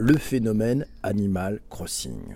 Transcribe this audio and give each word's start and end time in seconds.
le 0.00 0.16
phénomène 0.16 0.86
Animal 1.02 1.60
Crossing. 1.68 2.34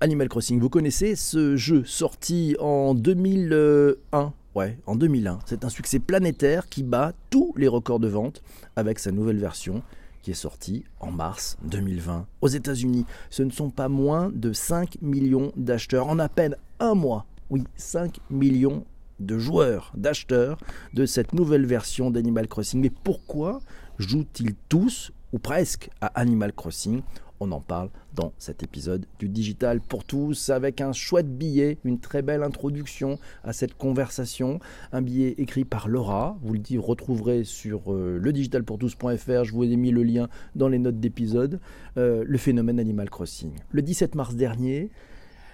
Animal 0.00 0.28
Crossing, 0.28 0.58
vous 0.58 0.68
connaissez 0.68 1.14
ce 1.14 1.56
jeu 1.56 1.84
sorti 1.84 2.56
en 2.58 2.94
2001 2.94 4.32
Ouais, 4.56 4.78
en 4.86 4.96
2001. 4.96 5.38
C'est 5.46 5.64
un 5.64 5.68
succès 5.68 6.00
planétaire 6.00 6.68
qui 6.68 6.82
bat 6.82 7.12
tous 7.30 7.54
les 7.56 7.68
records 7.68 8.00
de 8.00 8.08
vente 8.08 8.42
avec 8.74 8.98
sa 8.98 9.12
nouvelle 9.12 9.38
version 9.38 9.82
qui 10.22 10.32
est 10.32 10.34
sortie 10.34 10.82
en 10.98 11.12
mars 11.12 11.56
2020. 11.62 12.26
Aux 12.40 12.48
États-Unis, 12.48 13.06
ce 13.30 13.44
ne 13.44 13.50
sont 13.50 13.70
pas 13.70 13.88
moins 13.88 14.32
de 14.34 14.52
5 14.52 15.00
millions 15.00 15.52
d'acheteurs 15.56 16.08
en 16.08 16.18
à 16.18 16.28
peine 16.28 16.56
un 16.80 16.94
mois. 16.94 17.26
Oui, 17.50 17.62
5 17.76 18.18
millions 18.30 18.84
de 19.20 19.38
joueurs, 19.38 19.92
d'acheteurs 19.96 20.58
de 20.92 21.06
cette 21.06 21.34
nouvelle 21.34 21.66
version 21.66 22.10
d'Animal 22.10 22.48
Crossing. 22.48 22.80
Mais 22.80 22.90
pourquoi 22.90 23.60
jouent-ils 23.98 24.56
tous 24.68 25.12
ou 25.32 25.38
presque 25.38 25.90
à 26.00 26.06
Animal 26.18 26.52
Crossing 26.52 27.02
on 27.40 27.52
en 27.52 27.60
parle 27.60 27.90
dans 28.14 28.32
cet 28.38 28.62
épisode 28.62 29.06
du 29.18 29.28
Digital 29.28 29.80
pour 29.80 30.04
tous 30.04 30.50
avec 30.50 30.80
un 30.80 30.92
chouette 30.92 31.36
billet, 31.36 31.78
une 31.84 31.98
très 31.98 32.22
belle 32.22 32.42
introduction 32.42 33.18
à 33.44 33.52
cette 33.52 33.76
conversation. 33.76 34.58
Un 34.92 35.02
billet 35.02 35.34
écrit 35.38 35.64
par 35.64 35.88
Laura, 35.88 36.38
vous 36.42 36.54
le 36.54 36.80
retrouverez 36.80 37.44
sur 37.44 37.92
euh, 37.92 38.18
le 38.20 38.32
digitalpourtous.fr, 38.32 39.44
je 39.44 39.52
vous 39.52 39.64
ai 39.64 39.76
mis 39.76 39.90
le 39.90 40.02
lien 40.02 40.28
dans 40.54 40.68
les 40.68 40.78
notes 40.78 40.98
d'épisode. 40.98 41.60
Euh, 41.98 42.24
le 42.26 42.38
phénomène 42.38 42.80
Animal 42.80 43.10
Crossing. 43.10 43.52
Le 43.70 43.82
17 43.82 44.14
mars 44.14 44.34
dernier, 44.34 44.90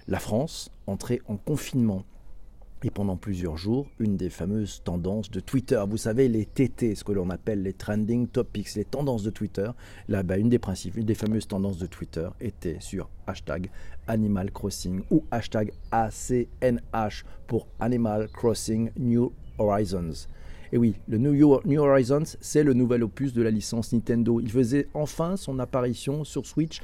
la 0.09 0.19
France 0.19 0.71
entrait 0.87 1.21
en 1.27 1.37
confinement 1.37 2.05
et 2.85 2.91
pendant 2.91 3.17
plusieurs 3.17 3.57
jours, 3.57 3.87
une 3.99 4.17
des 4.17 4.31
fameuses 4.31 4.83
tendances 4.85 5.31
de 5.31 5.41
Twitter, 5.41 5.83
vous 5.89 5.97
savez, 5.97 6.29
les 6.29 6.47
TT, 6.47 6.95
ce 6.95 7.05
que 7.05 7.13
l'on 7.13 7.31
appelle 7.31 7.63
les 7.63 7.73
trending 7.73 8.27
topics, 8.27 8.75
les 8.75 8.85
tendances 8.85 9.23
de 9.23 9.31
Twitter, 9.31 9.71
là, 10.09 10.23
bas 10.23 10.37
une 10.37 10.49
des 10.49 10.59
principes, 10.59 10.97
une 10.97 11.07
des 11.07 11.15
fameuses 11.15 11.47
tendances 11.47 11.79
de 11.79 11.87
Twitter 11.87 12.29
était 12.41 12.79
sur 12.81 13.09
hashtag 13.27 13.71
Animal 14.09 14.51
Crossing 14.51 15.03
ou 15.11 15.25
hashtag 15.31 15.73
ACNH 15.93 17.25
pour 17.47 17.69
Animal 17.79 18.29
Crossing 18.29 18.91
New 18.99 19.33
Horizons. 19.59 20.27
Et 20.73 20.79
oui, 20.79 20.97
le 21.07 21.19
New, 21.19 21.61
New 21.65 21.81
Horizons, 21.81 22.37
c'est 22.41 22.65
le 22.65 22.73
nouvel 22.73 23.05
opus 23.05 23.33
de 23.33 23.43
la 23.43 23.51
licence 23.51 23.93
Nintendo. 23.93 24.41
Il 24.41 24.51
faisait 24.51 24.89
enfin 24.95 25.37
son 25.37 25.59
apparition 25.59 26.25
sur 26.25 26.47
Switch 26.47 26.81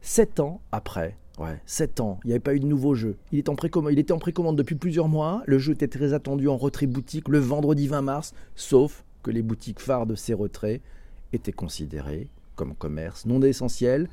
sept 0.00 0.38
ans 0.38 0.60
après 0.70 1.16
Ouais, 1.38 1.60
7 1.66 2.00
ans, 2.00 2.20
il 2.24 2.28
n'y 2.28 2.32
avait 2.32 2.40
pas 2.40 2.54
eu 2.54 2.60
de 2.60 2.66
nouveau 2.66 2.94
jeu. 2.94 3.16
Il, 3.32 3.38
est 3.38 3.48
en 3.48 3.56
il 3.90 3.98
était 3.98 4.12
en 4.12 4.18
précommande 4.18 4.56
depuis 4.56 4.76
plusieurs 4.76 5.08
mois. 5.08 5.42
Le 5.46 5.58
jeu 5.58 5.72
était 5.72 5.88
très 5.88 6.12
attendu 6.12 6.48
en 6.48 6.56
retrait 6.56 6.86
boutique 6.86 7.28
le 7.28 7.38
vendredi 7.38 7.88
20 7.88 8.02
mars, 8.02 8.34
sauf 8.54 9.04
que 9.24 9.32
les 9.32 9.42
boutiques 9.42 9.80
phares 9.80 10.06
de 10.06 10.14
ces 10.14 10.32
retraits 10.32 10.80
étaient 11.32 11.52
considérées 11.52 12.28
comme 12.54 12.74
commerce 12.74 13.26
non 13.26 13.42
essentiel, 13.42 14.08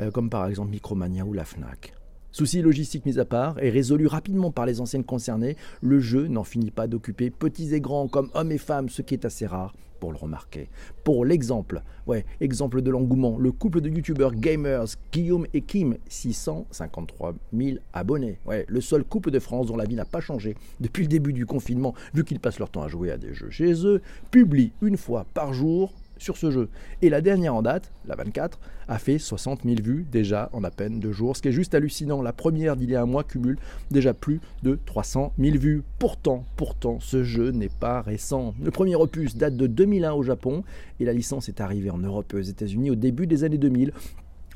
euh, 0.00 0.10
comme 0.10 0.30
par 0.30 0.46
exemple 0.46 0.70
Micromania 0.70 1.24
ou 1.24 1.34
la 1.34 1.44
Fnac. 1.44 1.92
Souci 2.32 2.62
logistique 2.62 3.04
mis 3.04 3.18
à 3.18 3.26
part 3.26 3.62
et 3.62 3.68
résolu 3.68 4.06
rapidement 4.06 4.50
par 4.50 4.64
les 4.64 4.80
anciennes 4.80 5.04
concernées, 5.04 5.56
le 5.82 6.00
jeu 6.00 6.28
n'en 6.28 6.44
finit 6.44 6.70
pas 6.70 6.86
d'occuper 6.86 7.28
petits 7.28 7.74
et 7.74 7.80
grands 7.80 8.08
comme 8.08 8.30
hommes 8.32 8.52
et 8.52 8.58
femmes, 8.58 8.88
ce 8.88 9.02
qui 9.02 9.12
est 9.12 9.26
assez 9.26 9.44
rare 9.44 9.74
pour 10.00 10.12
le 10.12 10.18
remarquer. 10.18 10.70
Pour 11.04 11.26
l'exemple, 11.26 11.82
ouais, 12.06 12.24
exemple 12.40 12.80
de 12.80 12.90
l'engouement, 12.90 13.38
le 13.38 13.52
couple 13.52 13.82
de 13.82 13.90
youtubeurs 13.90 14.34
gamers 14.34 14.86
Guillaume 15.12 15.46
et 15.52 15.60
Kim, 15.60 15.96
653 16.08 17.34
000 17.52 17.76
abonnés. 17.92 18.38
Ouais, 18.46 18.64
le 18.66 18.80
seul 18.80 19.04
couple 19.04 19.30
de 19.30 19.38
France 19.38 19.66
dont 19.66 19.76
la 19.76 19.84
vie 19.84 19.94
n'a 19.94 20.06
pas 20.06 20.20
changé 20.20 20.56
depuis 20.80 21.02
le 21.02 21.08
début 21.08 21.34
du 21.34 21.44
confinement, 21.44 21.94
vu 22.14 22.24
qu'ils 22.24 22.40
passent 22.40 22.58
leur 22.58 22.70
temps 22.70 22.82
à 22.82 22.88
jouer 22.88 23.12
à 23.12 23.18
des 23.18 23.34
jeux 23.34 23.50
chez 23.50 23.86
eux, 23.86 24.00
publie 24.30 24.72
une 24.80 24.96
fois 24.96 25.26
par 25.34 25.52
jour 25.52 25.92
sur 26.22 26.36
ce 26.36 26.50
jeu. 26.50 26.68
Et 27.02 27.10
la 27.10 27.20
dernière 27.20 27.54
en 27.54 27.62
date, 27.62 27.92
la 28.06 28.14
24, 28.14 28.58
a 28.88 28.98
fait 28.98 29.18
60 29.18 29.62
000 29.64 29.76
vues 29.82 30.06
déjà 30.10 30.48
en 30.52 30.64
à 30.64 30.70
peine 30.70 31.00
deux 31.00 31.12
jours, 31.12 31.36
ce 31.36 31.42
qui 31.42 31.48
est 31.48 31.52
juste 31.52 31.74
hallucinant. 31.74 32.22
La 32.22 32.32
première 32.32 32.76
d'il 32.76 32.90
y 32.90 32.96
a 32.96 33.02
un 33.02 33.06
mois 33.06 33.24
cumule 33.24 33.58
déjà 33.90 34.14
plus 34.14 34.40
de 34.62 34.78
300 34.86 35.32
000 35.38 35.58
vues. 35.58 35.82
Pourtant, 35.98 36.44
pourtant, 36.56 36.98
ce 37.00 37.24
jeu 37.24 37.50
n'est 37.50 37.68
pas 37.68 38.00
récent. 38.00 38.54
Le 38.62 38.70
premier 38.70 38.96
opus 38.96 39.36
date 39.36 39.56
de 39.56 39.66
2001 39.66 40.12
au 40.12 40.22
Japon 40.22 40.64
et 41.00 41.04
la 41.04 41.12
licence 41.12 41.48
est 41.48 41.60
arrivée 41.60 41.90
en 41.90 41.98
Europe 41.98 42.32
et 42.34 42.36
aux 42.36 42.40
États-Unis 42.40 42.90
au 42.90 42.96
début 42.96 43.26
des 43.26 43.44
années 43.44 43.58
2000 43.58 43.92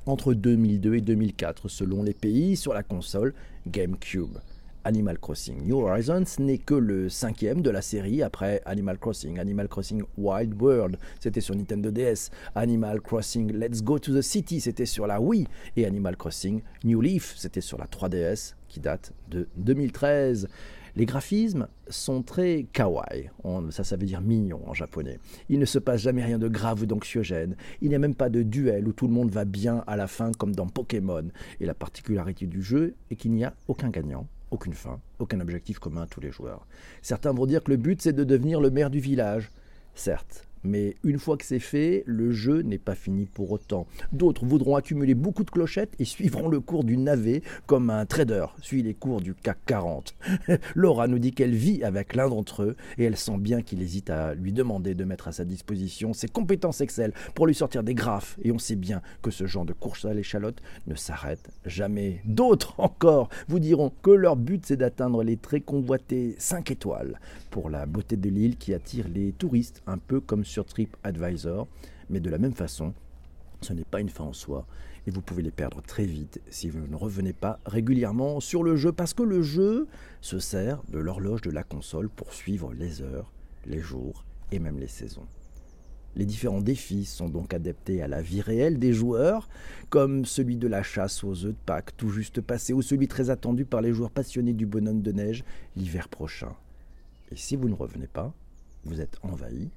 entre 0.07 0.35
2002 0.35 0.95
et 0.95 1.01
2004 1.01 1.69
selon 1.69 2.03
les 2.03 2.15
pays 2.15 2.57
sur 2.57 2.73
la 2.73 2.83
console 2.83 3.35
GameCube. 3.67 4.39
Animal 4.87 5.19
Crossing 5.19 5.65
New 5.65 5.81
Horizons 5.81 6.23
n'est 6.39 6.59
que 6.59 6.75
le 6.75 7.09
cinquième 7.09 7.61
de 7.61 7.71
la 7.71 7.83
série 7.83 8.23
après 8.23 8.63
Animal 8.67 8.99
Crossing, 8.99 9.37
Animal 9.41 9.67
Crossing 9.67 10.05
Wild 10.17 10.55
World, 10.63 10.97
c'était 11.19 11.41
sur 11.41 11.57
Nintendo 11.57 11.91
DS, 11.91 12.31
Animal 12.55 13.01
Crossing 13.01 13.53
Let's 13.53 13.83
Go 13.83 13.99
to 13.99 14.17
the 14.17 14.23
City, 14.23 14.61
c'était 14.61 14.87
sur 14.87 15.09
la 15.09 15.21
Wii, 15.21 15.49
et 15.77 15.87
Animal 15.87 16.17
Crossing 16.17 16.63
New 16.85 17.01
Leaf, 17.01 17.35
c'était 17.37 17.61
sur 17.61 17.79
la 17.79 17.87
3DS, 17.87 18.55
qui 18.69 18.79
date 18.79 19.13
de 19.29 19.49
2013. 19.57 20.47
Les 20.95 21.05
graphismes 21.05 21.67
sont 21.89 22.23
très 22.23 22.67
kawaii, 22.73 23.29
ça 23.71 23.83
ça 23.83 23.97
veut 23.97 24.07
dire 24.07 24.21
mignon 24.21 24.61
en 24.67 24.73
japonais. 24.73 25.19
Il 25.49 25.59
ne 25.59 25.65
se 25.65 25.81
passe 25.81 26.01
jamais 26.01 26.23
rien 26.23 26.39
de 26.39 26.47
grave 26.47 26.83
ou 26.83 26.87
d'anxiogène. 26.87 27.57
Il 27.83 27.89
n'y 27.89 27.97
a 27.97 27.99
même 27.99 28.15
pas 28.15 28.31
de 28.31 28.45
duel 28.45 28.87
où 28.87 28.93
tout 28.93 29.09
le 29.09 29.13
monde 29.13 29.31
va 29.31 29.45
bien 29.45 29.83
à 29.89 29.97
la 29.97 30.07
fin 30.07 30.31
comme 30.31 30.55
dans 30.55 30.69
Pokémon. 30.69 31.25
Et 31.59 31.67
la 31.67 31.75
particularité 31.75 32.47
du 32.47 32.63
jeu 32.63 32.95
est 33.11 33.17
qu'il 33.17 33.33
n'y 33.33 33.45
a 33.45 33.53
aucun 33.67 33.91
gagnant 33.91 34.29
aucune 34.57 34.73
fin, 34.73 35.01
aucun 35.19 35.41
objectif 35.41 35.79
commun 35.79 36.03
à 36.03 36.07
tous 36.07 36.21
les 36.21 36.33
joueurs. 36.33 36.67
Certains 37.03 37.33
vont 37.33 37.45
dire 37.45 37.63
que 37.63 37.71
le 37.71 37.77
but 37.77 38.01
c'est 38.01 38.15
de 38.15 38.25
devenir 38.25 38.59
le 38.59 38.71
maire 38.71 38.89
du 38.89 39.01
village. 39.01 39.51
Certes, 39.95 40.46
mais 40.67 40.97
une 41.05 41.19
fois 41.19 41.37
que 41.37 41.45
c'est 41.45 41.59
fait, 41.59 42.03
le 42.07 42.33
jeu 42.33 42.63
n'est 42.63 42.79
pas 42.79 42.95
fini 42.95 43.27
pour 43.27 43.51
autant. 43.53 43.87
D'autres 44.13 44.45
voudront 44.45 44.77
accumuler 44.77 45.15
beaucoup 45.15 45.45
de 45.45 45.51
clochettes 45.51 45.95
et 45.99 46.05
suivront 46.05 46.49
le 46.49 46.61
cours 46.61 46.85
du 46.85 46.97
navet 46.97 47.43
comme 47.67 47.91
un 47.91 48.05
trader 48.07 48.47
suit 48.61 48.83
les 48.83 48.95
cours 48.95 49.21
du 49.21 49.35
CAC 49.35 49.59
40. 49.67 50.15
Laura 50.75 51.07
nous 51.09 51.19
dit 51.19 51.33
qu'elle 51.33 51.55
vit 51.55 51.83
avec 51.83 52.15
l'un 52.15 52.29
d'entre 52.29 52.63
eux 52.63 52.77
et 52.99 53.05
elle 53.05 53.17
sent 53.17 53.39
bien 53.39 53.63
qu'il 53.63 53.83
hésite 53.83 54.11
à 54.11 54.35
lui 54.35 54.53
demander 54.53 54.95
de 54.95 55.05
mettre 55.05 55.29
à 55.29 55.33
sa 55.33 55.45
disposition 55.45 56.13
ses 56.13 56.29
compétences 56.29 56.81
Excel 56.81 57.13
pour 57.35 57.47
lui 57.47 57.55
sortir 57.55 57.83
des 57.83 57.95
graphes. 57.95 58.39
Et 58.43 58.53
on 58.53 58.59
sait 58.59 58.77
bien 58.77 59.03
que 59.23 59.31
ce 59.31 59.47
genre 59.47 59.65
de 59.65 59.73
course 59.73 60.05
à 60.05 60.15
l'échalote 60.15 60.61
ne 60.87 60.95
s'arrête 60.95 61.51
jamais. 61.65 62.21
D'autres 62.25 62.75
encore 62.79 63.29
vous 63.49 63.61
diront 63.61 63.93
que 64.03 64.11
leur 64.11 64.37
but 64.37 64.65
c'est 64.67 64.77
d'atteindre 64.77 65.23
les 65.23 65.37
très 65.37 65.61
convoités 65.61 66.35
5 66.39 66.71
étoiles 66.71 67.21
pour 67.51 67.71
la 67.71 67.87
beauté 67.87 68.17
de 68.17 68.29
l'île 68.29 68.57
qui 68.57 68.75
attire 68.75 69.07
les 69.09 69.33
touristes 69.33 69.83
un 69.87 69.99
peu 69.99 70.21
comme 70.21 70.45
sur 70.45 70.56
TripAdvisor, 70.65 71.69
mais 72.09 72.21
de 72.21 72.31
la 72.31 72.39
même 72.39 72.55
façon, 72.55 72.95
ce 73.61 73.73
n'est 73.73 73.85
pas 73.85 74.01
une 74.01 74.09
fin 74.09 74.25
en 74.25 74.33
soi 74.33 74.67
et 75.07 75.11
vous 75.11 75.23
pouvez 75.23 75.43
les 75.43 75.51
perdre 75.51 75.83
très 75.83 76.05
vite 76.05 76.41
si 76.51 76.69
vous 76.69 76.87
ne 76.87 76.97
revenez 76.97 77.33
pas 77.33 77.61
régulièrement 77.65 78.41
sur 78.41 78.63
le 78.63 78.77
jeu 78.77 78.93
parce 78.93 79.15
que 79.15 79.23
le 79.23 79.43
jeu 79.43 79.87
se 80.21 80.39
sert 80.39 80.83
de 80.89 80.99
l'horloge 80.99 81.43
de 81.43 81.51
la 81.51 81.63
console 81.63 82.09
pour 82.09 82.33
suivre 82.33 82.73
les 82.75 83.03
heures, 83.03 83.33
les 83.67 83.81
jours 83.81 84.25
et 84.51 84.59
même 84.59 84.79
les 84.79 84.89
saisons. 84.89 85.27
Les 86.17 86.25
différents 86.25 86.63
défis 86.63 87.05
sont 87.05 87.29
donc 87.29 87.53
adaptés 87.53 88.03
à 88.03 88.09
la 88.09 88.23
vie 88.23 88.41
réelle 88.41 88.79
des 88.79 88.95
joueurs, 88.95 89.51
comme 89.91 90.25
celui 90.25 90.57
de 90.57 90.67
la 90.67 90.83
chasse 90.83 91.23
aux 91.23 91.45
œufs 91.45 91.53
de 91.53 91.59
Pâques 91.67 91.95
tout 91.97 92.09
juste 92.09 92.41
passé 92.41 92.73
ou 92.73 92.81
celui 92.81 93.07
très 93.07 93.29
attendu 93.29 93.67
par 93.67 93.83
les 93.83 93.93
joueurs 93.93 94.11
passionnés 94.11 94.55
du 94.55 94.65
bonhomme 94.65 95.03
de 95.03 95.13
neige 95.13 95.45
l'hiver 95.77 96.09
prochain. 96.09 96.55
Et 97.31 97.37
si 97.37 97.55
vous 97.55 97.69
ne 97.69 97.75
revenez 97.75 98.07
pas, 98.07 98.33
vous 98.85 99.01
êtes 99.03 99.19
envahi 99.23 99.69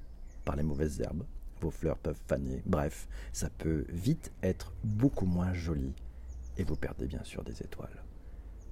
par 0.44 0.56
les 0.56 0.62
mauvaises 0.62 1.00
herbes, 1.00 1.24
vos 1.60 1.70
fleurs 1.70 1.98
peuvent 1.98 2.20
faner, 2.26 2.62
bref, 2.66 3.06
ça 3.32 3.50
peut 3.50 3.84
vite 3.88 4.32
être 4.42 4.72
beaucoup 4.82 5.26
moins 5.26 5.52
joli. 5.52 5.92
Et 6.56 6.64
vous 6.64 6.76
perdez 6.76 7.06
bien 7.06 7.24
sûr 7.24 7.42
des 7.42 7.62
étoiles. 7.62 8.02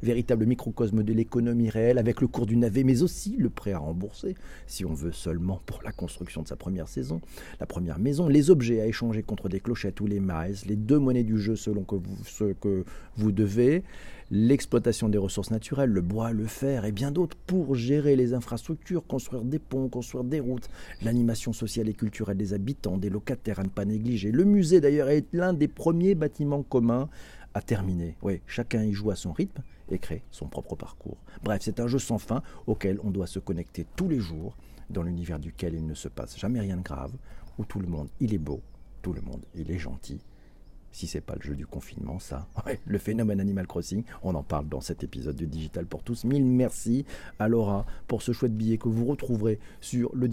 Véritable 0.02 0.46
microcosme 0.46 1.02
de 1.02 1.12
l'économie 1.12 1.70
réelle 1.70 1.98
avec 1.98 2.20
le 2.20 2.28
cours 2.28 2.46
du 2.46 2.56
navet, 2.56 2.84
mais 2.84 3.02
aussi 3.02 3.36
le 3.36 3.50
prêt 3.50 3.72
à 3.72 3.78
rembourser, 3.78 4.36
si 4.66 4.84
on 4.84 4.94
veut 4.94 5.12
seulement 5.12 5.60
pour 5.66 5.82
la 5.82 5.92
construction 5.92 6.42
de 6.42 6.48
sa 6.48 6.56
première 6.56 6.88
saison, 6.88 7.20
la 7.58 7.66
première 7.66 7.98
maison, 7.98 8.28
les 8.28 8.50
objets 8.50 8.80
à 8.80 8.86
échanger 8.86 9.22
contre 9.22 9.48
des 9.48 9.60
clochettes 9.60 10.00
ou 10.00 10.06
les 10.06 10.20
mailles, 10.20 10.54
les 10.66 10.76
deux 10.76 10.98
monnaies 10.98 11.24
du 11.24 11.38
jeu 11.38 11.56
selon 11.56 11.84
ce 12.24 12.52
que 12.52 12.84
vous 13.16 13.32
devez, 13.32 13.82
l'exploitation 14.30 15.08
des 15.08 15.18
ressources 15.18 15.50
naturelles, 15.50 15.90
le 15.90 16.00
bois, 16.00 16.32
le 16.32 16.46
fer 16.46 16.84
et 16.84 16.92
bien 16.92 17.10
d'autres 17.10 17.36
pour 17.46 17.74
gérer 17.74 18.14
les 18.16 18.34
infrastructures, 18.34 19.06
construire 19.06 19.42
des 19.42 19.58
ponts, 19.58 19.88
construire 19.88 20.24
des 20.24 20.40
routes, 20.40 20.68
l'animation 21.02 21.52
sociale 21.52 21.88
et 21.88 21.94
culturelle 21.94 22.36
des 22.36 22.52
habitants, 22.52 22.98
des 22.98 23.10
locataires 23.10 23.60
à 23.60 23.64
ne 23.64 23.68
pas 23.68 23.84
négliger. 23.84 24.30
Le 24.30 24.44
musée 24.44 24.80
d'ailleurs 24.80 25.08
est 25.08 25.26
l'un 25.32 25.52
des 25.52 25.68
premiers 25.68 26.14
bâtiments 26.14 26.62
communs 26.62 27.08
à 27.54 27.62
terminer. 27.62 28.16
Oui, 28.22 28.40
chacun 28.46 28.84
y 28.84 28.92
joue 28.92 29.10
à 29.10 29.16
son 29.16 29.32
rythme 29.32 29.62
et 29.90 29.98
crée 29.98 30.22
son 30.30 30.46
propre 30.46 30.76
parcours. 30.76 31.18
Bref, 31.42 31.62
c'est 31.62 31.80
un 31.80 31.86
jeu 31.86 31.98
sans 31.98 32.18
fin 32.18 32.42
auquel 32.66 32.98
on 33.02 33.10
doit 33.10 33.26
se 33.26 33.38
connecter 33.38 33.86
tous 33.96 34.08
les 34.08 34.20
jours, 34.20 34.56
dans 34.90 35.02
l'univers 35.02 35.38
duquel 35.38 35.74
il 35.74 35.86
ne 35.86 35.94
se 35.94 36.08
passe 36.08 36.38
jamais 36.38 36.60
rien 36.60 36.76
de 36.76 36.82
grave, 36.82 37.12
où 37.58 37.64
tout 37.64 37.80
le 37.80 37.88
monde 37.88 38.08
il 38.20 38.34
est 38.34 38.38
beau, 38.38 38.62
tout 39.02 39.12
le 39.12 39.20
monde 39.20 39.44
il 39.54 39.70
est 39.70 39.78
gentil. 39.78 40.20
Si 40.92 41.06
c'est 41.06 41.20
pas 41.20 41.34
le 41.34 41.42
jeu 41.42 41.54
du 41.54 41.66
confinement, 41.66 42.18
ça. 42.18 42.46
le 42.86 42.98
phénomène 42.98 43.40
Animal 43.40 43.66
Crossing, 43.66 44.04
on 44.22 44.34
en 44.34 44.42
parle 44.42 44.68
dans 44.68 44.80
cet 44.80 45.04
épisode 45.04 45.36
du 45.36 45.46
Digital 45.46 45.86
pour 45.86 46.02
tous. 46.02 46.24
Mille 46.24 46.44
merci 46.44 47.04
à 47.38 47.48
Laura 47.48 47.86
pour 48.06 48.22
ce 48.22 48.32
chouette 48.32 48.56
billet 48.56 48.78
que 48.78 48.88
vous 48.88 49.04
retrouverez 49.04 49.58
sur 49.80 50.10
le 50.14 50.28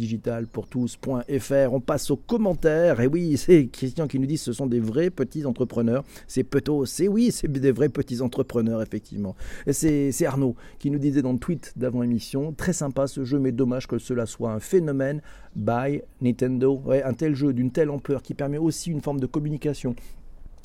tous.fr. 0.69 1.73
On 1.73 1.79
passe 1.79 2.11
aux 2.11 2.17
commentaires. 2.17 3.01
Et 3.01 3.07
oui, 3.07 3.37
c'est 3.37 3.67
Christian 3.67 4.07
qui 4.07 4.19
nous 4.19 4.25
dit 4.25 4.37
ce 4.37 4.53
sont 4.53 4.67
des 4.67 4.79
vrais 4.79 5.09
petits 5.09 5.45
entrepreneurs. 5.45 6.03
C'est 6.27 6.43
plutôt, 6.43 6.85
c'est 6.85 7.07
oui, 7.07 7.31
c'est 7.31 7.51
des 7.51 7.71
vrais 7.71 7.89
petits 7.89 8.21
entrepreneurs, 8.21 8.81
effectivement. 8.81 9.35
C'est 9.71 10.25
Arnaud 10.25 10.55
qui 10.79 10.91
nous 10.91 10.99
disait 10.99 11.21
dans 11.21 11.33
le 11.33 11.39
tweet 11.39 11.73
d'avant 11.75 12.03
émission, 12.03 12.53
très 12.53 12.73
sympa 12.73 13.07
ce 13.07 13.23
jeu, 13.23 13.39
mais 13.39 13.51
dommage 13.51 13.87
que 13.87 13.97
cela 13.97 14.25
soit 14.25 14.51
un 14.51 14.59
phénomène 14.59 15.21
by 15.55 16.01
Nintendo. 16.21 16.81
Un 16.89 17.13
tel 17.13 17.35
jeu 17.35 17.53
d'une 17.53 17.71
telle 17.71 17.89
ampleur 17.89 18.21
qui 18.21 18.33
permet 18.33 18.57
aussi 18.57 18.91
une 18.91 19.01
forme 19.01 19.19
de 19.19 19.25
communication 19.25 19.95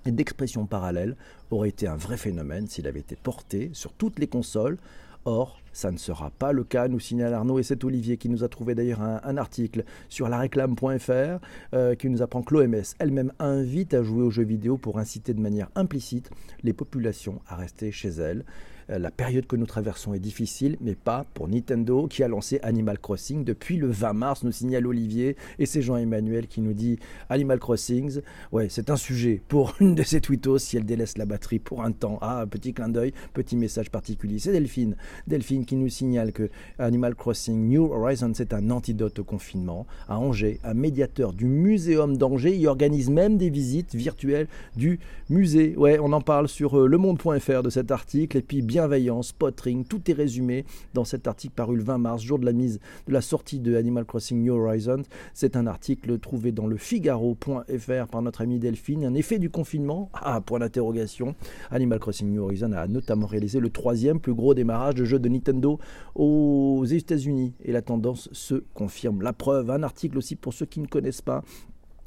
et 0.06 0.10
d'expression 0.10 0.66
parallèle 0.66 1.16
aurait 1.50 1.68
été 1.68 1.86
un 1.86 1.96
vrai 1.96 2.16
phénomène 2.16 2.66
s'il 2.66 2.86
avait 2.86 3.00
été 3.00 3.16
porté 3.16 3.70
sur 3.72 3.92
toutes 3.92 4.18
les 4.18 4.26
consoles. 4.26 4.78
Or, 5.26 5.60
ça 5.74 5.90
ne 5.90 5.98
sera 5.98 6.30
pas 6.30 6.52
le 6.52 6.64
cas, 6.64 6.88
nous 6.88 6.98
signale 6.98 7.34
Arnaud, 7.34 7.58
et 7.58 7.62
c'est 7.62 7.84
Olivier 7.84 8.16
qui 8.16 8.30
nous 8.30 8.42
a 8.42 8.48
trouvé 8.48 8.74
d'ailleurs 8.74 9.02
un, 9.02 9.36
article 9.36 9.84
sur 10.08 10.28
la 10.30 10.38
réclame.fr 10.38 11.44
euh, 11.74 11.94
qui 11.94 12.08
nous 12.08 12.22
apprend 12.22 12.42
que 12.42 12.54
l'OMS 12.54 12.82
elle-même 12.98 13.32
invite 13.38 13.92
à 13.92 14.02
jouer 14.02 14.22
aux 14.22 14.30
jeux 14.30 14.44
vidéo 14.44 14.78
pour 14.78 14.98
inciter 14.98 15.34
de 15.34 15.40
manière 15.40 15.68
implicite 15.74 16.30
les 16.62 16.72
populations 16.72 17.40
à 17.46 17.56
rester 17.56 17.92
chez 17.92 18.08
elles. 18.08 18.44
Euh, 18.90 18.98
la 18.98 19.10
période 19.10 19.46
que 19.46 19.56
nous 19.56 19.66
traversons 19.66 20.14
est 20.14 20.20
difficile, 20.20 20.76
mais 20.80 20.94
pas 20.94 21.24
pour 21.34 21.48
Nintendo 21.48 22.06
qui 22.08 22.22
a 22.22 22.28
lancé 22.28 22.58
Animal 22.62 22.98
Crossing 22.98 23.44
depuis 23.44 23.76
le 23.76 23.88
20 23.88 24.12
mars, 24.12 24.42
nous 24.42 24.52
signale 24.52 24.86
Olivier. 24.86 25.36
Et 25.58 25.66
c'est 25.66 25.82
Jean-Emmanuel 25.82 26.46
qui 26.46 26.60
nous 26.60 26.72
dit 26.72 26.98
Animal 27.28 27.58
Crossing, 27.58 28.20
ouais, 28.52 28.68
c'est 28.68 28.90
un 28.90 28.96
sujet 28.96 29.42
pour 29.48 29.74
une 29.80 29.94
de 29.94 30.02
ses 30.02 30.20
tweetos 30.20 30.58
si 30.58 30.76
elle 30.76 30.84
délaisse 30.84 31.18
la 31.18 31.26
batterie 31.26 31.58
pour 31.58 31.82
un 31.82 31.92
temps. 31.92 32.18
Ah, 32.20 32.44
petit 32.50 32.72
clin 32.72 32.88
d'œil, 32.88 33.12
petit 33.32 33.56
message 33.56 33.90
particulier. 33.90 34.38
C'est 34.38 34.52
Delphine. 34.52 34.96
Delphine 35.26 35.64
qui 35.64 35.76
nous 35.76 35.88
signale 35.88 36.32
que 36.32 36.50
Animal 36.78 37.14
Crossing 37.14 37.68
New 37.68 37.84
Horizons 37.84 38.32
c'est 38.34 38.54
un 38.54 38.70
antidote 38.70 39.18
au 39.18 39.24
confinement. 39.24 39.86
À 40.08 40.18
Angers, 40.18 40.60
un 40.64 40.74
médiateur 40.74 41.32
du 41.32 41.46
Muséum 41.46 42.16
d'Angers, 42.16 42.56
il 42.56 42.66
organise 42.66 43.10
même 43.10 43.36
des 43.36 43.50
visites 43.50 43.94
virtuelles 43.94 44.48
du 44.76 45.00
musée. 45.28 45.74
Ouais, 45.76 45.98
on 46.00 46.12
en 46.12 46.20
parle 46.20 46.48
sur 46.48 46.78
euh, 46.78 46.86
lemonde.fr 46.86 47.62
de 47.62 47.70
cet 47.70 47.90
article. 47.90 48.36
Et 48.36 48.42
puis, 48.42 48.62
bien 48.62 48.79
bienveillance, 48.80 49.32
potring, 49.32 49.84
tout 49.84 50.10
est 50.10 50.14
résumé 50.14 50.64
dans 50.94 51.04
cet 51.04 51.26
article 51.26 51.52
paru 51.52 51.76
le 51.76 51.82
20 51.82 51.98
mars, 51.98 52.22
jour 52.22 52.38
de 52.38 52.46
la 52.46 52.52
mise 52.52 52.80
de 53.06 53.12
la 53.12 53.20
sortie 53.20 53.60
de 53.60 53.76
Animal 53.76 54.06
Crossing 54.06 54.42
New 54.42 54.54
Horizons. 54.54 55.02
C'est 55.34 55.54
un 55.54 55.66
article 55.66 56.18
trouvé 56.18 56.50
dans 56.50 56.66
le 56.66 56.78
Figaro.fr 56.78 58.06
par 58.10 58.22
notre 58.22 58.40
ami 58.40 58.58
Delphine. 58.58 59.04
Un 59.04 59.12
effet 59.12 59.38
du 59.38 59.50
confinement? 59.50 60.08
Ah, 60.14 60.40
point 60.40 60.60
d'interrogation. 60.60 61.34
Animal 61.70 61.98
Crossing 61.98 62.32
New 62.32 62.42
Horizons 62.42 62.72
a 62.72 62.86
notamment 62.86 63.26
réalisé 63.26 63.60
le 63.60 63.68
troisième 63.68 64.18
plus 64.18 64.32
gros 64.32 64.54
démarrage 64.54 64.94
de 64.94 65.04
jeu 65.04 65.18
de 65.18 65.28
Nintendo 65.28 65.78
aux 66.14 66.86
États-Unis 66.86 67.52
et 67.62 67.72
la 67.72 67.82
tendance 67.82 68.30
se 68.32 68.64
confirme. 68.72 69.20
La 69.20 69.34
preuve, 69.34 69.70
un 69.70 69.82
article 69.82 70.16
aussi 70.16 70.36
pour 70.36 70.54
ceux 70.54 70.64
qui 70.64 70.80
ne 70.80 70.86
connaissent 70.86 71.20
pas 71.20 71.44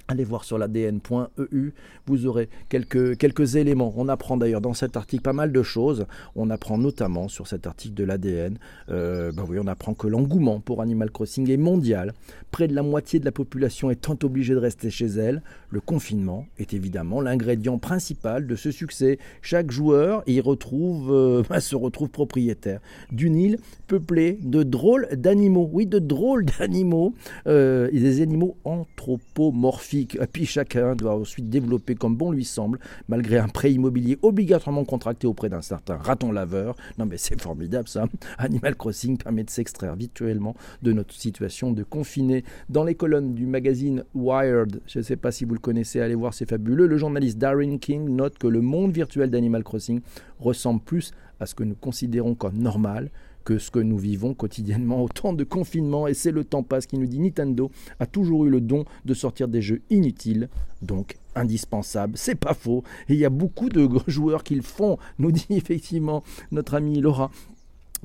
Allez 0.10 0.26
voir 0.26 0.44
sur 0.44 0.58
l'adn.eu, 0.58 1.72
vous 2.08 2.26
aurez 2.26 2.50
quelques, 2.68 3.56
éléments. 3.56 3.94
On 3.96 4.10
apprend 4.10 4.36
d'ailleurs 4.36 4.60
dans 4.60 4.74
cet 4.74 4.98
article 4.98 5.24
pas 5.24 5.32
mal 5.32 5.54
de 5.54 5.64
choses. 5.64 6.06
On 6.36 6.50
apprend 6.50 6.78
notamment 6.78 7.30
sur 7.30 7.48
cet 7.48 7.68
article 7.68 7.94
de 7.94 8.04
l'ADN, 8.04 8.58
euh, 8.90 9.32
ben 9.32 9.46
on 9.50 9.68
apprend 9.68 9.94
que 9.94 10.08
l'engouement 10.08 10.60
pour 10.60 10.82
Animal 10.82 11.10
Crossing 11.10 11.50
est 11.50 11.58
mondial. 11.58 12.14
Près 12.52 12.68
de 12.68 12.76
la 12.76 12.84
moitié 12.84 13.22
de 13.22 13.26
la 13.26 13.32
population 13.32 13.90
étant 13.92 14.18
obligée 14.24 14.54
de 14.54 14.60
rester 14.60 14.90
chez 14.90 15.06
elle, 15.06 15.42
le 15.70 15.80
confinement 15.80 16.48
est 16.58 16.74
évidemment 16.74 17.22
l'ingrédient 17.22 17.78
principal 17.78 18.46
de 18.46 18.58
ce 18.58 18.72
succès. 18.72 19.20
Chaque 19.42 19.72
joueur 19.72 20.22
y 20.28 20.42
retrouve, 20.42 21.14
euh, 21.14 21.44
ben, 21.50 21.62
se 21.62 21.78
retrouve 21.78 22.10
propriétaire 22.10 22.82
d'une 23.10 23.38
île 23.38 23.58
peuplée 23.88 24.38
de 24.42 24.64
drôles 24.64 25.08
d'animaux. 25.14 25.70
Oui, 25.72 25.86
de 25.86 26.00
drôles 26.00 26.44
d'animaux, 26.44 27.14
euh, 27.48 27.90
des 27.90 28.22
animaux 28.22 28.58
anthropomorphiques 28.66 29.93
puis 30.32 30.46
chacun 30.46 30.96
doit 30.96 31.16
ensuite 31.16 31.50
développer 31.50 31.96
comme 31.96 32.16
bon 32.16 32.32
lui 32.32 32.46
semble, 32.46 32.80
malgré 33.08 33.38
un 33.38 33.48
prêt 33.48 33.72
immobilier 33.72 34.18
obligatoirement 34.22 34.86
contracté 34.86 35.28
auprès 35.28 35.50
d'un 35.50 35.62
certain 35.62 35.98
raton 35.98 36.32
laveur. 36.32 36.76
Non 36.98 37.06
mais 37.06 37.18
c'est 37.18 37.42
formidable 37.42 37.88
ça. 37.88 38.06
Animal 38.38 38.76
Crossing 38.76 39.18
permet 39.18 39.44
de 39.44 39.50
s'extraire 39.50 39.96
virtuellement 39.96 40.56
de 40.82 40.94
notre 40.94 41.14
situation 41.14 41.72
de 41.72 41.84
confiné. 41.84 42.44
Dans 42.70 42.84
les 42.84 42.96
colonnes 42.96 43.34
du 43.34 43.46
magazine 43.46 44.04
Wired, 44.14 44.82
je 44.88 45.00
ne 45.00 45.04
sais 45.04 45.16
pas 45.16 45.32
si 45.32 45.46
vous 45.46 45.54
le 45.54 45.60
connaissez, 45.60 46.00
allez 46.00 46.16
voir, 46.16 46.34
c'est 46.34 46.50
fabuleux. 46.50 46.88
Le 46.88 46.98
journaliste 46.98 47.38
Darren 47.38 47.78
King 47.78 48.10
note 48.10 48.38
que 48.38 48.48
le 48.48 48.62
monde 48.62 48.92
virtuel 48.92 49.30
d'Animal 49.30 49.64
Crossing 49.64 50.02
ressemble 50.40 50.82
plus 50.82 51.12
à 51.40 51.46
ce 51.46 51.56
que 51.56 51.64
nous 51.64 51.76
considérons 51.76 52.36
comme 52.36 52.58
normal 52.58 53.10
que 53.44 53.58
ce 53.58 53.72
que 53.72 53.80
nous 53.80 53.98
vivons 53.98 54.34
quotidiennement. 54.34 55.04
Autant 55.04 55.34
de 55.34 55.44
confinement, 55.44 56.08
et 56.08 56.14
c'est 56.14 56.32
le 56.32 56.44
temps 56.44 56.64
passe 56.64 56.86
qui 56.86 56.98
nous 56.98 57.08
dit 57.08 57.20
Nintendo 57.20 57.72
a 58.00 58.06
toujours 58.06 58.46
eu 58.46 58.50
le 58.50 58.62
don 58.62 58.86
de 59.06 59.14
sortir 59.14 59.48
des 59.48 59.62
jeux 59.62 59.82
inutiles, 59.90 60.50
donc 60.82 61.18
indispensables. 61.36 62.18
C'est 62.18 62.36
pas 62.36 62.54
faux. 62.54 62.84
Et 63.10 63.14
il 63.14 63.20
y 63.20 63.26
a 63.26 63.30
beaucoup 63.30 63.70
de 63.70 63.88
joueurs 64.08 64.44
qui 64.44 64.56
le 64.56 64.62
font, 64.62 64.98
nous 65.20 65.32
dit 65.32 65.48
effectivement 65.50 66.24
notre 66.52 66.76
ami 66.76 67.00
Laura. 67.00 67.32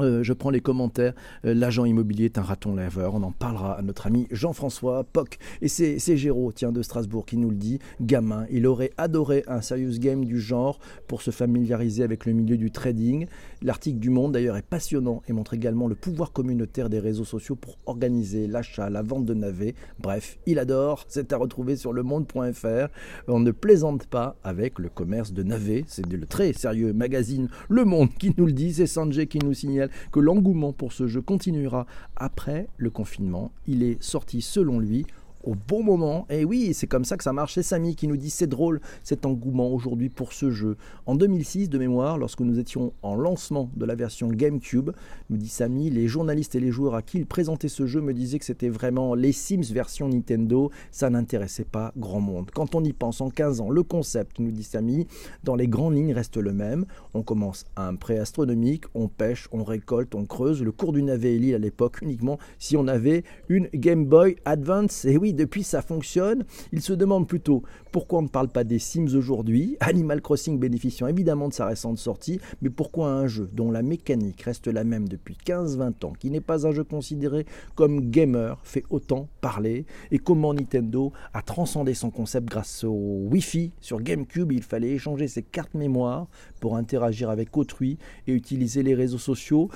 Euh, 0.01 0.23
je 0.23 0.33
prends 0.33 0.51
les 0.51 0.61
commentaires. 0.61 1.15
Euh, 1.45 1.55
l'agent 1.55 1.85
immobilier 1.85 2.27
est 2.27 2.39
un 2.39 2.43
raton 2.43 2.75
laveur. 2.75 3.15
On 3.15 3.23
en 3.23 3.33
parlera 3.33 3.79
à 3.79 3.83
notre 3.83 4.07
ami 4.07 4.27
Jean-François 4.31 5.05
Poc. 5.05 5.39
Et 5.63 5.69
c'est 5.69 6.17
Géraud, 6.17 6.53
tiens, 6.53 6.73
de 6.73 6.83
Strasbourg, 6.83 7.27
qui 7.27 7.37
nous 7.37 7.51
le 7.51 7.57
dit. 7.57 7.79
Gamin, 8.01 8.47
il 8.51 8.67
aurait 8.67 8.93
adoré 8.97 9.45
un 9.47 9.61
serious 9.61 9.99
game 9.99 10.25
du 10.25 10.41
genre 10.41 10.79
pour 11.07 11.23
se 11.23 11.31
familiariser 11.31 12.03
avec 12.03 12.27
le 12.27 12.33
milieu 12.33 12.57
du 12.57 12.71
trading. 12.71 13.27
L'article 13.63 13.99
du 13.99 14.11
Monde, 14.11 14.33
d'ailleurs, 14.33 14.57
est 14.57 14.63
passionnant 14.63 15.23
et 15.29 15.33
montre 15.33 15.55
également 15.55 15.89
le 15.89 15.95
pouvoir 15.95 16.33
communautaire 16.33 16.89
des 16.89 16.99
réseaux 16.99 17.25
sociaux 17.25 17.57
pour 17.57 17.77
organiser 17.87 18.47
l'achat, 18.47 18.91
la 18.91 19.03
vente 19.03 19.25
de 19.25 19.35
navets. 19.35 19.75
Bref, 20.01 20.39
il 20.47 20.59
adore. 20.59 21.05
C'est 21.09 21.33
à 21.33 21.37
retrouver 21.37 21.77
sur 21.77 21.93
lemonde.fr. 21.93 22.89
On 23.27 23.41
ne 23.41 23.51
plaisante 23.51 24.07
pas 24.07 24.37
avec 24.45 24.79
le 24.79 24.89
commerce 24.89 25.33
de 25.33 25.43
navets. 25.43 25.85
C'est 25.87 26.07
le 26.07 26.27
très 26.27 26.53
sérieux 26.53 26.93
magazine 26.93 27.49
Le 27.69 27.85
Monde 27.85 28.11
qui 28.19 28.33
nous 28.37 28.47
le 28.47 28.53
dit. 28.53 28.75
C'est 28.75 28.87
Sanjay 28.87 29.27
qui 29.27 29.39
nous 29.39 29.55
signale 29.55 29.88
que 30.13 30.21
l'engouement 30.21 30.73
pour 30.73 30.93
ce 30.93 31.07
jeu 31.07 31.21
continuera 31.21 31.87
après 32.17 32.69
le 32.77 32.91
confinement. 32.91 33.53
Il 33.67 33.83
est 33.83 34.03
sorti 34.03 34.43
selon 34.43 34.79
lui 34.79 35.07
au 35.49 35.55
bon 35.55 35.83
moment. 35.83 36.27
Et 36.29 36.45
oui, 36.45 36.75
c'est 36.75 36.87
comme 36.87 37.07
ça 37.07 37.17
que 37.17 37.25
ça 37.25 37.33
marche. 37.33 37.55
C'est 37.55 37.63
Samy 37.63 37.97
qui 37.97 38.07
nous 38.07 38.19
dit 38.19 38.29
c'est 38.29 38.47
drôle 38.47 38.81
cet 39.03 39.25
engouement 39.25 39.73
aujourd'hui 39.73 40.11
pour 40.11 40.35
ce 40.35 40.51
jeu. 40.51 40.77
En 41.07 41.15
2006, 41.15 41.71
de 41.71 41.79
mémoire, 41.79 42.19
lorsque 42.19 42.41
nous 42.41 42.59
étions 42.59 42.93
en 43.03 43.17
lancement 43.17 43.71
de 43.75 43.87
la 43.87 43.95
version 43.95 44.29
GameCube, 44.29 44.91
nous 45.31 45.39
dit 45.39 45.49
Samy, 45.49 45.89
les 45.89 46.07
journalistes 46.07 46.55
et 46.55 46.61
les 46.61 46.71
joueurs 46.71 46.95
à 46.95 47.01
qui 47.01 47.17
il 47.17 47.27
présentait 47.27 47.69
ce 47.69 47.87
jeu 47.87 48.03
me 48.03 48.13
disaient 48.13 48.39
que 48.39 48.45
c'était 48.45 48.69
vraiment 48.69 49.15
les 49.15 49.33
Sims 49.33 49.73
version 49.73 50.09
Nintendo. 50.09 50.71
Ça 50.91 51.09
n'intéressait 51.09 51.65
pas 51.65 51.93
grand 51.97 52.21
monde. 52.21 52.51
Quand 52.53 52.75
on 52.75 52.85
y 52.85 52.93
pense 52.93 53.23
en 53.23 53.31
15 53.31 53.63
ans, 53.63 53.71
le 53.71 53.83
concept, 53.83 54.41
nous 54.41 54.51
dit 54.51 54.65
Samy, 54.65 55.07
dans 55.45 55.57
les 55.57 55.67
grandes 55.67 55.97
lignes 55.97 56.13
reste 56.13 56.37
le 56.37 56.53
même. 56.53 56.85
On 57.15 57.23
commence 57.23 57.65
à 57.75 57.89
un 57.89 57.95
prêt 57.95 58.19
astronomique, 58.19 58.85
on 58.95 59.09
pêche, 59.09 59.49
on 59.53 59.65
récolte, 59.65 60.15
on 60.15 60.27
creuse. 60.27 60.63
Le 60.63 60.73
cours 60.73 60.93
du 60.93 61.03
navet 61.03 61.37
est 61.37 61.55
à 61.55 61.59
l'époque 61.59 62.03
uniquement 62.03 62.39
si 62.59 62.77
on 62.77 62.87
avait 62.87 63.25
une 63.49 63.69
Game 63.73 64.05
Boy 64.05 64.37
Advance. 64.45 65.07
Et 65.07 65.17
oui, 65.17 65.33
depuis 65.39 65.63
ça 65.63 65.81
fonctionne. 65.81 66.45
Il 66.73 66.83
se 66.83 66.93
demande 66.93 67.27
plutôt 67.27 67.63
pourquoi 67.93 68.19
on 68.19 68.23
ne 68.23 68.29
parle 68.29 68.49
pas 68.49 68.65
des 68.65 68.79
Sims 68.79 69.15
aujourd'hui, 69.17 69.77
Animal 69.81 70.21
Crossing 70.21 70.59
bénéficiant 70.59 71.07
évidemment 71.07 71.49
de 71.49 71.55
sa 71.55 71.67
récente 71.67 71.97
sortie, 71.97 72.41
mais 72.61 72.69
pourquoi 72.69 73.11
un 73.11 73.27
jeu 73.27 73.49
dont 73.53 73.71
la 73.71 73.83
mécanique 73.83 74.43
reste 74.43 74.67
la 74.67 74.85
même 74.85 75.09
depuis 75.09 75.37
15-20 75.47 76.05
ans, 76.05 76.13
qui 76.19 76.31
n'est 76.31 76.41
pas 76.41 76.67
un 76.67 76.73
jeu 76.73 76.85
considéré 76.85 77.47
comme 77.77 78.11
gamer, 78.11 78.59
fait 78.65 78.85
autant 78.91 79.29
parler, 79.41 79.87
et 80.11 80.19
comment 80.19 80.53
Nintendo 80.53 81.13
a 81.33 81.41
transcendé 81.41 81.95
son 81.95 82.11
concept 82.11 82.49
grâce 82.49 82.85
au 82.85 83.29
Wi-Fi? 83.31 83.73
Sur 83.81 84.01
GameCube, 84.01 84.53
il 84.53 84.63
fallait 84.63 84.91
échanger 84.91 85.29
ses 85.29 85.43
cartes 85.43 85.75
mémoire 85.75 86.27
pour 86.61 86.77
interagir 86.77 87.31
avec 87.31 87.57
autrui 87.57 87.99
et 88.27 88.33
utiliser 88.33 88.83
les 88.83 88.95
réseaux 88.95 89.19
sociaux 89.19 89.71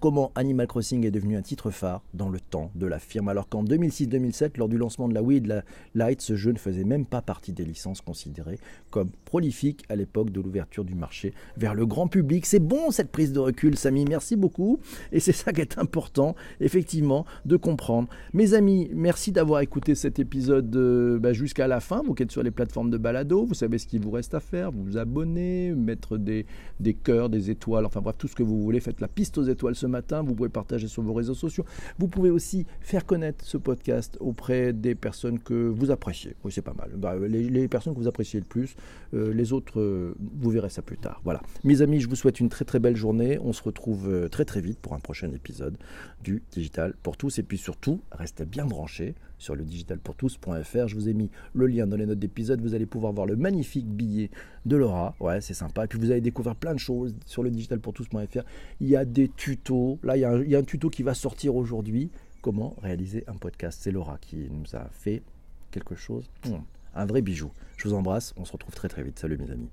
comment 0.00 0.32
Animal 0.34 0.66
Crossing 0.66 1.04
est 1.06 1.10
devenu 1.10 1.36
un 1.36 1.42
titre 1.42 1.70
phare 1.70 2.02
dans 2.14 2.28
le 2.28 2.40
temps 2.40 2.70
de 2.74 2.86
la 2.86 2.98
firme, 2.98 3.28
alors 3.28 3.48
qu'en 3.48 3.64
2006-2007, 3.64 4.58
lors 4.58 4.68
du 4.68 4.78
lancement 4.78 5.08
de 5.08 5.14
la 5.14 5.22
Wii 5.22 5.38
et 5.38 5.40
de 5.40 5.48
la 5.48 5.64
Lite, 5.94 6.20
ce 6.20 6.36
jeu 6.36 6.52
ne 6.52 6.58
faisait 6.58 6.84
même 6.84 7.06
pas 7.06 7.22
partie 7.22 7.52
des 7.52 7.64
licences 7.64 8.00
considérées 8.00 8.58
comme 8.90 9.10
prolifiques 9.24 9.84
à 9.88 9.96
l'époque 9.96 10.30
de 10.30 10.40
l'ouverture 10.40 10.84
du 10.84 10.94
marché 10.94 11.32
vers 11.56 11.74
le 11.74 11.86
grand 11.86 12.08
public. 12.08 12.46
C'est 12.46 12.58
bon 12.58 12.90
cette 12.90 13.10
prise 13.10 13.32
de 13.32 13.38
recul, 13.38 13.76
Samy, 13.76 14.04
merci 14.04 14.36
beaucoup. 14.36 14.80
Et 15.12 15.20
c'est 15.20 15.32
ça 15.32 15.52
qui 15.52 15.60
est 15.60 15.78
important, 15.78 16.34
effectivement, 16.60 17.26
de 17.44 17.56
comprendre. 17.56 18.08
Mes 18.32 18.54
amis, 18.54 18.90
merci 18.94 19.32
d'avoir 19.32 19.60
écouté 19.60 19.94
cet 19.94 20.18
épisode 20.18 20.74
euh, 20.76 21.18
bah, 21.18 21.32
jusqu'à 21.32 21.66
la 21.66 21.80
fin. 21.80 22.02
Vous 22.04 22.14
qui 22.14 22.22
êtes 22.22 22.32
sur 22.32 22.42
les 22.42 22.50
plateformes 22.50 22.90
de 22.90 22.98
balado, 22.98 23.44
vous 23.44 23.54
savez 23.54 23.78
ce 23.78 23.86
qu'il 23.86 24.00
vous 24.00 24.10
reste 24.10 24.34
à 24.34 24.40
faire, 24.40 24.70
vous 24.70 24.84
vous 24.84 24.96
abonner, 24.96 25.72
mettre 25.72 26.16
des, 26.16 26.46
des 26.80 26.94
cœurs, 26.94 27.28
des 27.28 27.50
étoiles, 27.50 27.86
enfin 27.86 28.00
bref, 28.00 28.16
tout 28.18 28.28
ce 28.28 28.34
que 28.34 28.42
vous 28.42 28.60
voulez. 28.60 28.80
Faites 28.80 29.00
la 29.00 29.08
piste 29.08 29.38
aux 29.38 29.44
étoiles 29.44 29.74
ce 29.78 29.86
matin. 29.86 30.22
Vous 30.22 30.34
pouvez 30.34 30.48
partager 30.48 30.88
sur 30.88 31.02
vos 31.02 31.14
réseaux 31.14 31.34
sociaux. 31.34 31.64
Vous 31.98 32.08
pouvez 32.08 32.30
aussi 32.30 32.66
faire 32.80 33.06
connaître 33.06 33.44
ce 33.44 33.56
podcast 33.56 34.16
auprès 34.20 34.72
des 34.72 34.94
personnes 34.94 35.38
que 35.38 35.54
vous 35.54 35.90
appréciez. 35.90 36.34
Oui, 36.44 36.52
c'est 36.52 36.62
pas 36.62 36.74
mal. 36.74 36.90
Bah, 36.96 37.14
les, 37.16 37.68
personnes 37.68 37.94
que 37.94 38.00
vous 38.00 38.08
appréciez 38.08 38.40
le 38.40 38.46
plus, 38.46 38.74
euh, 39.14 39.32
les 39.32 39.52
autres, 39.52 39.80
euh, 39.80 40.14
vous 40.40 40.50
verrez 40.50 40.70
ça 40.70 40.82
plus 40.82 40.98
tard. 40.98 41.20
Voilà. 41.24 41.40
Mes 41.64 41.82
amis, 41.82 42.00
je 42.00 42.08
vous 42.08 42.16
souhaite 42.16 42.40
une 42.40 42.48
très 42.48 42.64
très 42.64 42.78
belle 42.78 42.96
journée. 42.96 43.38
On 43.42 43.52
se 43.52 43.62
retrouve 43.62 44.08
euh, 44.08 44.28
très 44.28 44.44
très 44.44 44.60
vite 44.60 44.78
pour 44.78 44.94
un 44.94 45.00
prochain 45.00 45.30
épisode 45.32 45.76
du 46.22 46.42
Digital 46.50 46.94
pour 47.02 47.16
tous. 47.16 47.38
Et 47.38 47.42
puis 47.42 47.58
surtout, 47.58 48.00
restez 48.12 48.44
bien 48.44 48.66
branchés 48.66 49.14
sur 49.38 49.54
le 49.54 49.64
digitalpourtous.fr. 49.64 50.88
Je 50.88 50.94
vous 50.94 51.08
ai 51.08 51.14
mis 51.14 51.30
le 51.54 51.66
lien 51.66 51.86
dans 51.86 51.96
les 51.96 52.06
notes 52.06 52.18
d'épisode. 52.18 52.60
Vous 52.60 52.74
allez 52.74 52.86
pouvoir 52.86 53.12
voir 53.12 53.26
le 53.26 53.36
magnifique 53.36 53.86
billet 53.86 54.30
de 54.66 54.76
Laura. 54.76 55.14
Ouais, 55.20 55.40
c'est 55.40 55.54
sympa. 55.54 55.84
Et 55.84 55.86
puis 55.86 55.98
vous 55.98 56.10
allez 56.10 56.20
découvrir 56.20 56.56
plein 56.56 56.74
de 56.74 56.78
choses 56.78 57.14
sur 57.24 57.42
le 57.42 57.50
digitalpourtous.fr. 57.50 58.42
Il 58.80 58.88
y 58.88 58.96
a 58.96 59.04
des 59.04 59.28
tutos. 59.28 59.67
Là, 60.02 60.16
il 60.16 60.20
y 60.20 60.24
a 60.24 60.30
un, 60.30 60.42
il 60.42 60.50
y 60.50 60.56
a 60.56 60.58
un 60.58 60.62
tuto 60.62 60.90
qui 60.90 61.02
va 61.02 61.14
sortir 61.14 61.56
aujourd'hui. 61.56 62.10
Comment 62.40 62.76
réaliser 62.82 63.24
un 63.26 63.34
podcast. 63.34 63.80
C'est 63.82 63.90
Laura 63.90 64.18
qui 64.20 64.48
nous 64.50 64.76
a 64.76 64.88
fait 64.90 65.22
quelque 65.70 65.94
chose. 65.94 66.30
Un 66.94 67.06
vrai 67.06 67.20
bijou. 67.20 67.50
Je 67.76 67.88
vous 67.88 67.94
embrasse. 67.94 68.32
On 68.36 68.44
se 68.44 68.52
retrouve 68.52 68.74
très 68.74 68.88
très 68.88 69.02
vite. 69.02 69.18
Salut 69.18 69.36
mes 69.36 69.50
amis. 69.50 69.66